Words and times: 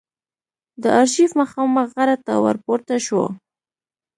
د 0.81 0.83
آرشیف 0.99 1.31
مخامخ 1.41 1.87
غره 1.97 2.17
ته 2.25 2.33
ور 2.43 2.57
پورته 2.65 2.95
شوو. 3.05 3.25